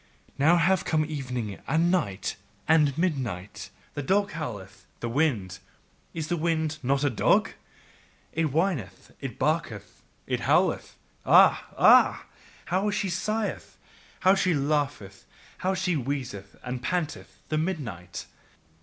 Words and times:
Now 0.39 0.55
have 0.57 0.83
come 0.83 1.05
evening 1.05 1.59
and 1.67 1.91
night 1.91 2.35
and 2.67 2.97
midnight, 2.97 3.69
the 3.93 4.01
dog 4.01 4.31
howleth, 4.31 4.87
the 4.99 5.07
wind: 5.07 5.59
Is 6.15 6.27
the 6.27 6.35
wind 6.37 6.79
not 6.81 7.03
a 7.03 7.09
dog? 7.11 7.51
It 8.33 8.45
whineth, 8.51 9.11
it 9.21 9.37
barketh, 9.37 10.01
it 10.25 10.39
howleth. 10.39 10.95
Ah! 11.23 11.67
Ah! 11.77 12.25
how 12.65 12.89
she 12.89 13.09
sigheth! 13.09 13.77
how 14.21 14.33
she 14.33 14.55
laugheth, 14.55 15.25
how 15.59 15.75
she 15.75 15.95
wheezeth 15.95 16.55
and 16.63 16.81
panteth, 16.81 17.37
the 17.49 17.59
midnight! 17.59 18.25